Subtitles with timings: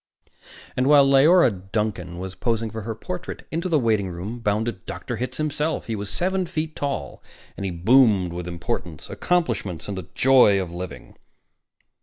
[0.75, 5.17] And, while Leora Duncan was posing for her portrait, into the waitingroom bounded Dr.
[5.17, 5.85] Hitz himself.
[5.85, 7.21] He was seven feet tall,
[7.55, 11.19] and he boomed with importance, accomplishments, and the joy of living.